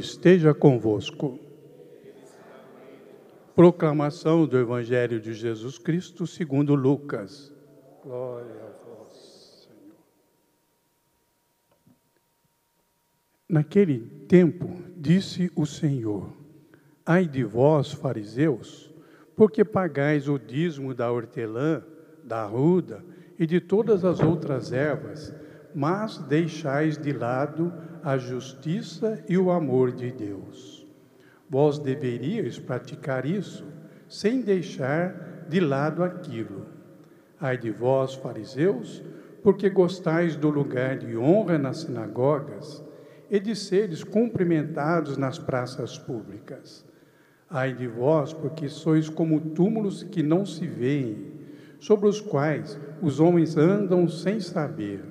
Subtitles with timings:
[0.00, 1.38] esteja convosco.
[3.54, 7.52] Proclamação do Evangelho de Jesus Cristo segundo Lucas.
[8.02, 9.96] Glória a vós, Senhor.
[13.46, 16.32] Naquele tempo, disse o Senhor:
[17.04, 18.90] Ai de vós, fariseus,
[19.36, 21.84] porque pagais o dízimo da hortelã,
[22.24, 23.04] da arruda
[23.38, 25.34] e de todas as outras ervas,
[25.74, 30.86] mas deixais de lado a justiça e o amor de Deus.
[31.48, 33.66] Vós deveríeis praticar isso,
[34.08, 36.66] sem deixar de lado aquilo.
[37.40, 39.02] Ai de vós, fariseus,
[39.42, 42.84] porque gostais do lugar de honra nas sinagogas
[43.30, 46.84] e de seres cumprimentados nas praças públicas.
[47.48, 51.32] Ai de vós, porque sois como túmulos que não se veem,
[51.80, 55.02] sobre os quais os homens andam sem saber.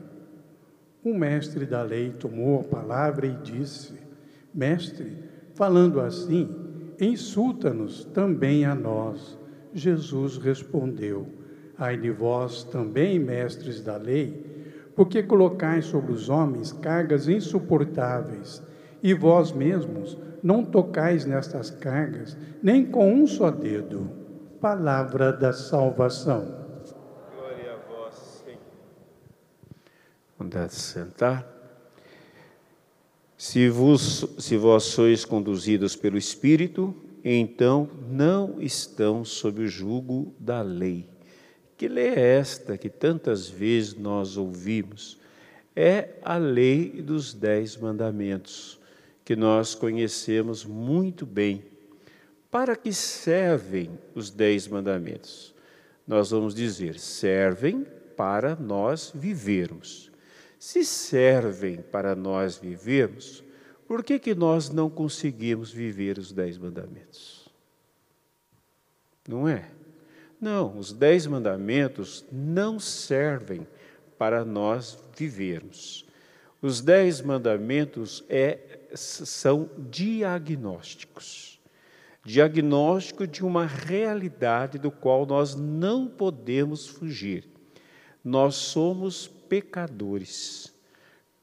[1.03, 3.93] O mestre da lei tomou a palavra e disse:
[4.53, 5.17] Mestre,
[5.53, 6.49] falando assim,
[6.99, 9.37] insulta-nos também a nós.
[9.73, 11.27] Jesus respondeu:
[11.77, 14.45] Ai de vós também, mestres da lei,
[14.95, 18.61] porque colocais sobre os homens cargas insuportáveis,
[19.01, 24.09] e vós mesmos não tocais nestas cargas, nem com um só dedo.
[24.59, 26.53] Palavra da salvação.
[27.33, 28.59] Glória a vós, Senhor.
[30.39, 31.45] Vamos sentar.
[33.37, 33.69] Se,
[34.37, 41.09] se vós sois conduzidos pelo Espírito, então não estão sob o jugo da lei.
[41.77, 45.19] Que lei é esta que tantas vezes nós ouvimos?
[45.75, 48.79] É a lei dos dez mandamentos,
[49.25, 51.65] que nós conhecemos muito bem.
[52.49, 55.53] Para que servem os dez mandamentos?
[56.07, 57.85] Nós vamos dizer, servem
[58.15, 60.09] para nós vivermos.
[60.59, 63.43] Se servem para nós vivermos,
[63.87, 67.49] por que, que nós não conseguimos viver os dez mandamentos?
[69.27, 69.71] Não é?
[70.39, 73.65] Não, os dez mandamentos não servem
[74.17, 76.05] para nós vivermos.
[76.61, 81.59] Os dez mandamentos é, são diagnósticos
[82.23, 87.49] diagnóstico de uma realidade do qual nós não podemos fugir.
[88.23, 90.73] Nós somos pecadores.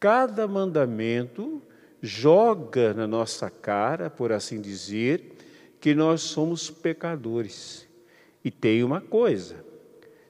[0.01, 1.61] Cada mandamento
[2.01, 5.37] joga na nossa cara, por assim dizer,
[5.81, 7.87] que nós somos pecadores.
[8.45, 9.57] E tem uma coisa: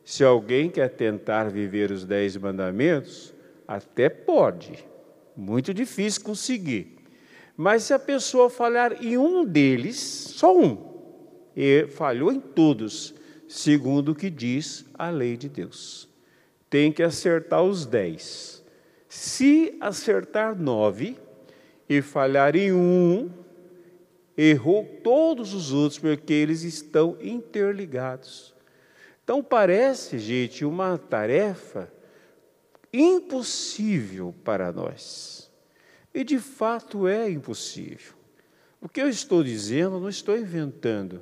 [0.05, 3.35] se alguém quer tentar viver os dez mandamentos,
[3.69, 4.85] até pode,
[5.37, 6.97] muito difícil conseguir.
[7.57, 10.97] Mas se a pessoa falhar em um deles, só um,
[11.57, 13.15] e falhou em todos,
[13.49, 16.07] segundo o que diz a lei de Deus.
[16.69, 18.65] Tem que acertar os dez.
[19.09, 21.17] Se acertar nove
[21.89, 23.31] e falhar em um,
[24.37, 28.55] errou todos os outros, porque eles estão interligados.
[29.23, 31.93] Então parece, gente, uma tarefa
[32.93, 35.51] impossível para nós.
[36.15, 38.15] E de fato é impossível.
[38.81, 41.21] O que eu estou dizendo, não estou inventando.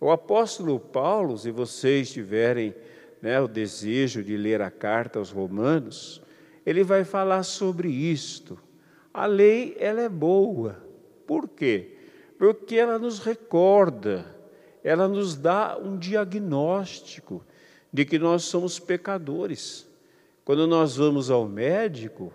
[0.00, 2.74] O apóstolo Paulo, se vocês tiverem
[3.20, 6.22] né, o desejo de ler a carta aos Romanos,
[6.64, 8.58] ele vai falar sobre isto.
[9.12, 10.82] A lei, ela é boa.
[11.26, 11.96] Por quê?
[12.38, 14.24] Porque ela nos recorda,
[14.84, 17.44] ela nos dá um diagnóstico
[17.92, 19.88] de que nós somos pecadores.
[20.44, 22.32] Quando nós vamos ao médico,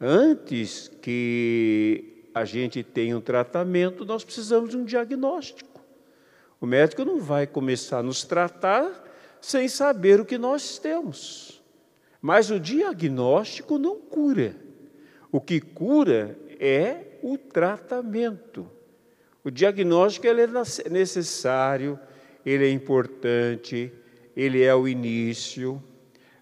[0.00, 5.80] antes que a gente tenha um tratamento, nós precisamos de um diagnóstico.
[6.60, 9.07] O médico não vai começar a nos tratar
[9.40, 11.62] sem saber o que nós temos.
[12.20, 14.56] Mas o diagnóstico não cura.
[15.30, 18.68] O que cura é o tratamento.
[19.44, 21.98] O diagnóstico ele é necessário,
[22.44, 23.92] ele é importante,
[24.36, 25.82] ele é o início,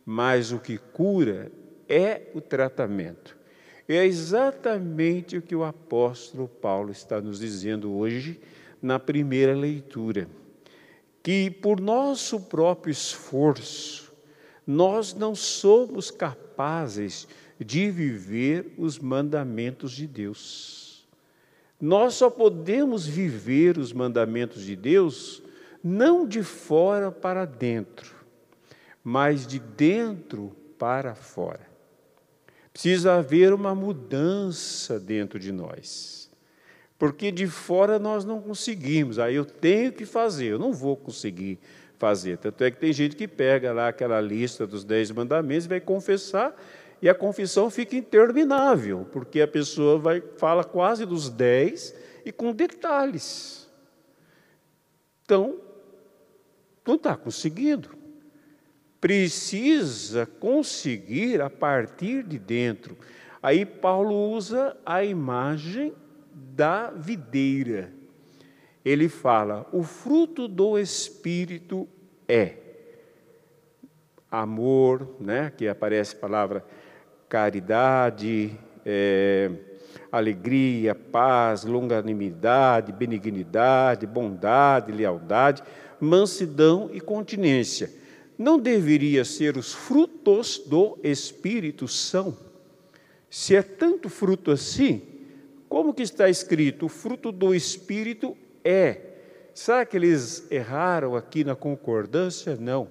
[0.05, 1.51] mas o que cura
[1.89, 3.37] é o tratamento.
[3.89, 8.41] É exatamente o que o apóstolo Paulo está nos dizendo hoje
[8.83, 10.29] na primeira leitura,
[11.27, 14.15] que por nosso próprio esforço
[14.65, 17.27] nós não somos capazes
[17.59, 21.05] de viver os mandamentos de Deus.
[21.81, 25.43] Nós só podemos viver os mandamentos de Deus
[25.83, 28.15] não de fora para dentro,
[29.03, 31.69] mas de dentro para fora.
[32.73, 36.26] Precisa haver uma mudança dentro de nós.
[36.99, 39.19] Porque de fora nós não conseguimos.
[39.19, 41.59] Aí eu tenho que fazer, eu não vou conseguir
[41.99, 42.39] fazer.
[42.39, 45.81] Tanto é que tem gente que pega lá aquela lista dos dez mandamentos e vai
[45.81, 46.55] confessar,
[47.01, 51.95] e a confissão fica interminável, porque a pessoa vai fala quase dos dez
[52.25, 53.69] e com detalhes.
[55.25, 55.61] Então,
[56.87, 57.91] não está conseguindo.
[59.01, 62.97] Precisa conseguir a partir de dentro.
[63.43, 65.93] Aí Paulo usa a imagem
[66.37, 67.91] da videira.
[68.85, 71.89] Ele fala: o fruto do Espírito
[72.29, 72.57] é
[74.31, 75.51] amor, né?
[75.57, 76.65] que aparece a palavra
[77.29, 78.53] caridade,
[78.85, 79.51] é,
[80.13, 85.63] alegria, paz, longanimidade, benignidade, bondade, lealdade,
[85.99, 87.91] mansidão e continência.
[88.39, 92.37] Não deveria ser os frutos do Espírito são?
[93.31, 95.16] Se é tanto fruto assim,
[95.69, 96.87] como que está escrito?
[96.87, 99.01] O fruto do Espírito é.
[99.55, 102.57] Será que eles erraram aqui na concordância?
[102.57, 102.89] Não.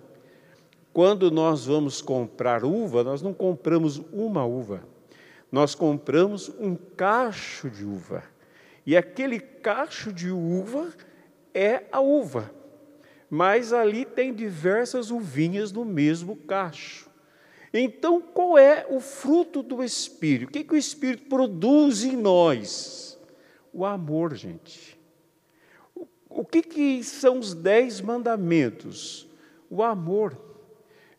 [0.93, 4.87] Quando nós vamos comprar uva, nós não compramos uma uva,
[5.51, 8.23] nós compramos um cacho de uva.
[8.85, 10.89] E aquele cacho de uva
[11.53, 12.51] é a uva
[13.29, 17.09] mas ali tem diversas uvinhas no mesmo cacho.
[17.77, 20.47] Então, qual é o fruto do Espírito?
[20.47, 23.19] O que, que o Espírito produz em nós?
[23.73, 24.97] O amor, gente.
[25.93, 29.27] O, o que, que são os dez mandamentos?
[29.69, 30.39] O amor.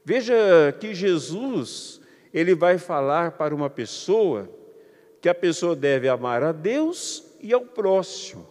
[0.02, 0.34] Veja
[0.80, 2.00] que Jesus,
[2.32, 4.50] ele vai falar para uma pessoa
[5.20, 8.48] que a pessoa deve amar a Deus e ao próximo,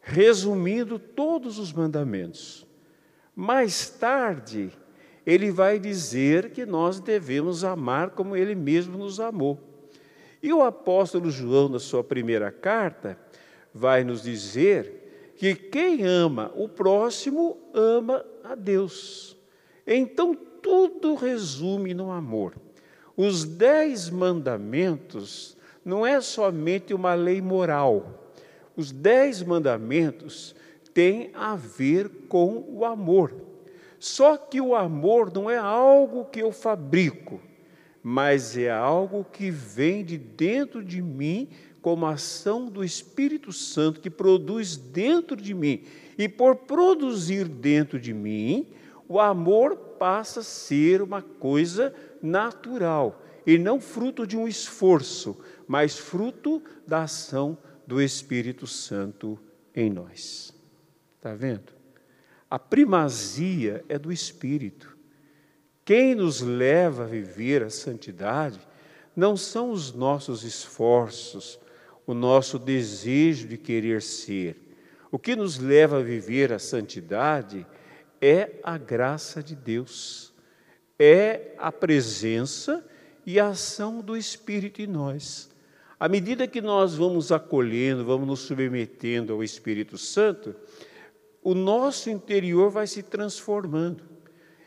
[0.00, 2.64] resumindo todos os mandamentos.
[3.34, 4.70] Mais tarde,
[5.26, 9.58] ele vai dizer que nós devemos amar como ele mesmo nos amou.
[10.42, 13.18] E o apóstolo João, na sua primeira carta,
[13.74, 19.36] vai nos dizer que quem ama o próximo ama a Deus.
[19.86, 22.54] Então, tudo resume no amor.
[23.16, 28.34] Os dez mandamentos não é somente uma lei moral.
[28.76, 30.54] Os dez mandamentos
[30.94, 33.49] tem a ver com o amor.
[34.00, 37.38] Só que o amor não é algo que eu fabrico,
[38.02, 41.50] mas é algo que vem de dentro de mim
[41.82, 45.84] como ação do Espírito Santo que produz dentro de mim.
[46.16, 48.68] E por produzir dentro de mim,
[49.06, 55.38] o amor passa a ser uma coisa natural e não fruto de um esforço,
[55.68, 59.38] mas fruto da ação do Espírito Santo
[59.74, 60.54] em nós.
[61.18, 61.79] Está vendo?
[62.50, 64.98] A primazia é do Espírito.
[65.84, 68.58] Quem nos leva a viver a santidade
[69.14, 71.60] não são os nossos esforços,
[72.04, 74.56] o nosso desejo de querer ser.
[75.12, 77.64] O que nos leva a viver a santidade
[78.20, 80.32] é a graça de Deus,
[80.98, 82.84] é a presença
[83.24, 85.50] e a ação do Espírito em nós.
[85.98, 90.54] À medida que nós vamos acolhendo, vamos nos submetendo ao Espírito Santo,
[91.42, 94.04] o nosso interior vai se transformando.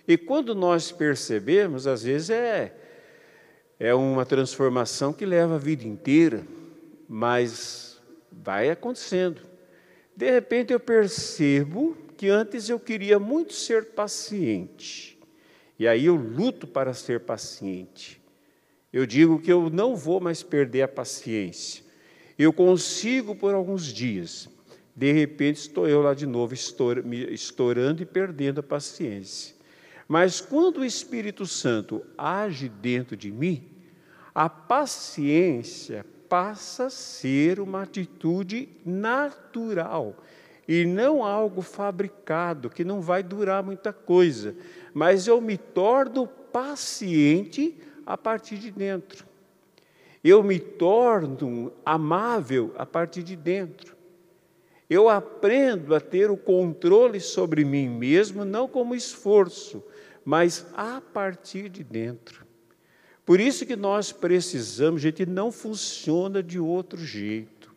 [0.07, 2.75] E quando nós percebemos, às vezes é,
[3.79, 6.45] é uma transformação que leva a vida inteira,
[7.07, 8.01] mas
[8.31, 9.41] vai acontecendo.
[10.15, 15.19] De repente eu percebo que antes eu queria muito ser paciente,
[15.79, 18.21] e aí eu luto para ser paciente.
[18.91, 21.83] Eu digo que eu não vou mais perder a paciência.
[22.37, 24.47] Eu consigo por alguns dias,
[24.95, 29.55] de repente estou eu lá de novo, estourando e perdendo a paciência.
[30.07, 33.67] Mas quando o Espírito Santo age dentro de mim,
[34.35, 40.15] a paciência passa a ser uma atitude natural
[40.67, 44.55] e não algo fabricado que não vai durar muita coisa,
[44.93, 49.25] mas eu me torno paciente a partir de dentro.
[50.23, 53.92] Eu me torno amável a partir de dentro.
[54.93, 59.83] Eu aprendo a ter o controle sobre mim mesmo, não como esforço,
[60.23, 62.45] mas a partir de dentro.
[63.25, 67.73] Por isso que nós precisamos, gente, não funciona de outro jeito.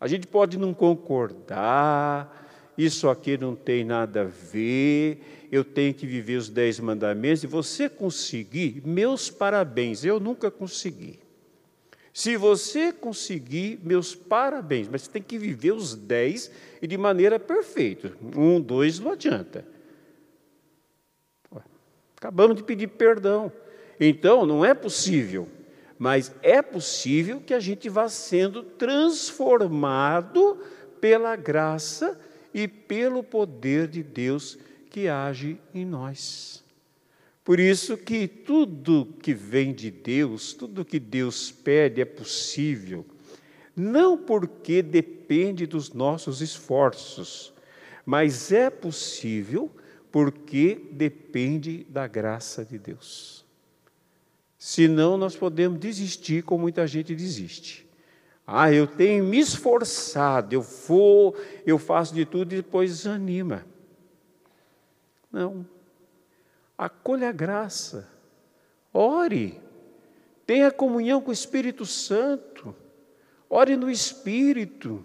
[0.00, 6.06] A gente pode não concordar isso aqui não tem nada a ver, eu tenho que
[6.06, 11.18] viver os dez mandamentos, e você conseguir, meus parabéns, eu nunca consegui.
[12.18, 16.50] Se você conseguir, meus parabéns, mas você tem que viver os dez
[16.82, 18.12] e de maneira perfeita.
[18.36, 19.64] Um, dois, não adianta.
[22.16, 23.52] Acabamos de pedir perdão.
[24.00, 25.46] Então, não é possível,
[25.96, 30.58] mas é possível que a gente vá sendo transformado
[31.00, 32.18] pela graça
[32.52, 34.58] e pelo poder de Deus
[34.90, 36.64] que age em nós.
[37.48, 43.06] Por isso que tudo que vem de Deus, tudo que Deus pede é possível,
[43.74, 47.54] não porque depende dos nossos esforços,
[48.04, 49.70] mas é possível
[50.12, 53.46] porque depende da graça de Deus.
[54.58, 57.88] Senão nós podemos desistir, como muita gente desiste.
[58.46, 63.64] Ah, eu tenho me esforçado, eu vou, eu faço de tudo e depois desanima.
[65.32, 65.77] Não.
[66.78, 68.08] Acolha a graça.
[68.94, 69.60] Ore.
[70.46, 72.72] Tenha comunhão com o Espírito Santo.
[73.50, 75.04] Ore no Espírito.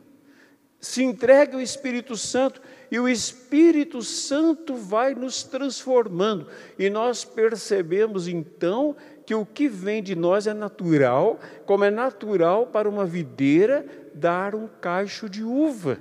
[0.79, 2.61] Se entregue ao Espírito Santo
[2.91, 6.47] e o Espírito Santo vai nos transformando.
[6.77, 12.67] E nós percebemos então que o que vem de nós é natural, como é natural
[12.67, 15.97] para uma videira dar um cacho de uva.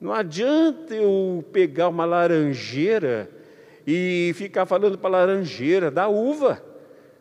[0.00, 3.39] Não adianta eu pegar uma laranjeira
[3.92, 6.62] e ficar falando para a laranjeira da uva.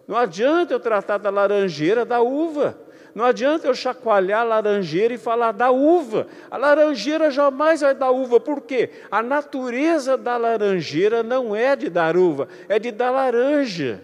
[0.08, 2.80] Não adianta eu tratar da laranjeira da uva.
[3.16, 6.28] Não adianta eu chacoalhar a laranjeira e falar da uva.
[6.52, 8.40] A laranjeira jamais vai dar uva.
[8.40, 8.92] Por quê?
[9.10, 14.04] A natureza da laranjeira não é de dar uva, é de dar laranja.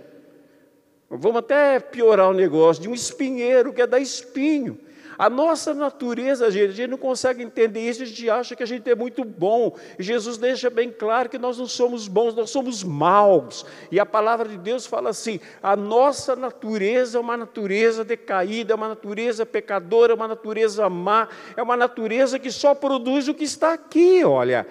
[1.08, 4.80] Vamos até piorar o negócio de um espinheiro que é dar espinho.
[5.18, 8.66] A nossa natureza, gente, a gente não consegue entender isso, a gente acha que a
[8.66, 9.76] gente é muito bom.
[9.98, 13.66] E Jesus deixa bem claro que nós não somos bons, nós somos maus.
[13.92, 18.76] E a palavra de Deus fala assim: a nossa natureza é uma natureza decaída, é
[18.76, 23.44] uma natureza pecadora, é uma natureza má, é uma natureza que só produz o que
[23.44, 24.66] está aqui, olha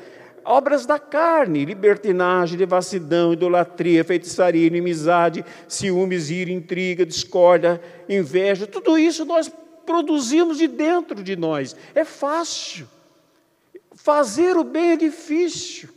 [0.44, 9.24] obras da carne, libertinagem, devassidão, idolatria, feitiçaria, inimizade, ciúmes, ira, intriga, discórdia, inveja, tudo isso
[9.24, 9.50] nós
[9.84, 11.76] produzimos de dentro de nós.
[11.94, 12.88] É fácil.
[13.94, 15.88] Fazer o bem é difícil.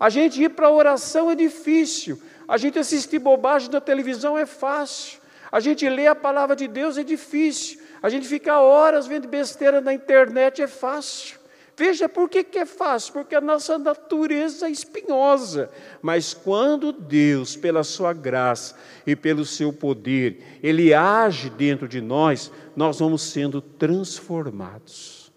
[0.00, 2.20] A gente ir para a oração é difícil.
[2.48, 5.20] A gente assistir bobagem na televisão é fácil.
[5.50, 7.80] A gente ler a palavra de Deus é difícil.
[8.02, 11.38] A gente ficar horas vendo besteira na internet é fácil.
[11.76, 15.70] Veja por que, que é fácil, porque a nossa natureza é espinhosa.
[16.02, 18.76] Mas quando Deus, pela sua graça
[19.06, 25.32] e pelo seu poder, Ele age dentro de nós, nós vamos sendo transformados.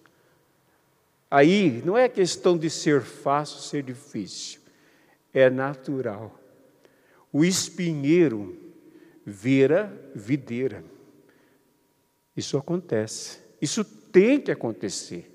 [1.32, 4.60] Aí não é questão de ser fácil, ser difícil,
[5.34, 6.38] é natural.
[7.32, 8.58] O espinheiro
[9.26, 10.84] vira videira.
[12.36, 15.35] Isso acontece, isso tem que acontecer.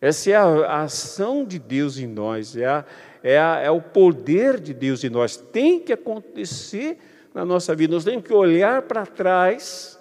[0.00, 2.84] Essa é a, ação de Deus em nós, é, a,
[3.22, 5.36] é, a, é o poder de Deus em nós.
[5.36, 6.96] Tem que acontecer
[7.34, 7.94] na nossa vida.
[7.94, 9.98] Nós temos que olhar para trás,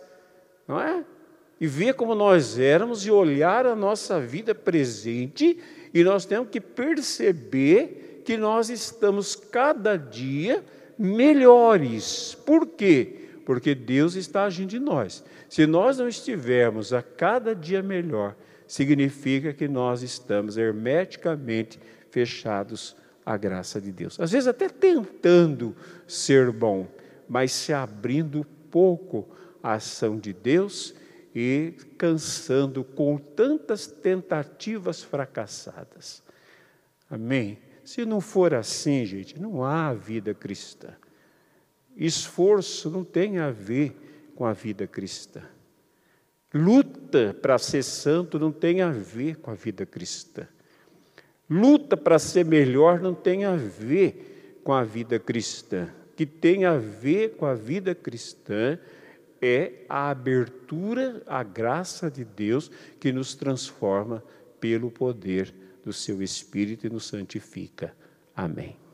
[0.67, 1.03] não é?
[1.59, 5.59] E ver como nós éramos e olhar a nossa vida presente,
[5.93, 10.63] e nós temos que perceber que nós estamos cada dia
[10.97, 12.35] melhores.
[12.45, 13.15] Por quê?
[13.45, 15.23] Porque Deus está agindo em nós.
[15.49, 18.35] Se nós não estivermos a cada dia melhor,
[18.69, 21.79] significa que nós estamos hermeticamente
[22.11, 22.95] fechados
[23.25, 24.19] à graça de Deus.
[24.19, 25.75] Às vezes até tentando
[26.07, 26.87] ser bom,
[27.27, 29.27] mas se abrindo pouco
[29.63, 30.93] à ação de Deus
[31.33, 36.21] e cansando com tantas tentativas fracassadas.
[37.09, 37.57] Amém?
[37.83, 40.89] Se não for assim, gente, não há vida cristã.
[41.97, 45.41] Esforço não tem a ver com a vida cristã.
[46.53, 50.47] Luta para ser santo não tem a ver com a vida cristã.
[51.49, 55.87] Luta para ser melhor não tem a ver com a vida cristã.
[56.11, 58.77] O que tem a ver com a vida cristã
[59.41, 64.23] é a abertura à graça de Deus que nos transforma
[64.59, 65.53] pelo poder
[65.83, 67.95] do seu Espírito e nos santifica.
[68.35, 68.88] Amém.